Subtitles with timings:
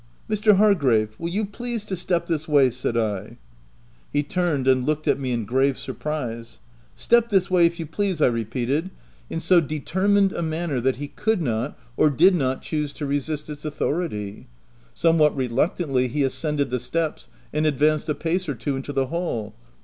[0.29, 0.55] €* Mr.
[0.57, 3.37] Hargrave, will you please to step this way?" said I.
[4.11, 6.57] He turned and looked at me in grave sur prise.
[6.77, 8.89] * Step this way, if you please P' I repeated, VOL.
[8.89, 8.89] III.
[8.89, 12.33] D 50 THE TENANT in so determined a manner that he could not, or did
[12.33, 14.47] not choose to resist its authority.
[14.95, 19.53] Somewhat reluctantly he ascended the steps and advanced a pace or two into the hall.